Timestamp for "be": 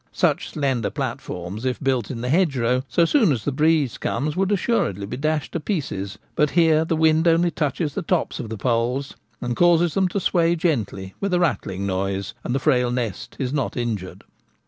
5.05-5.15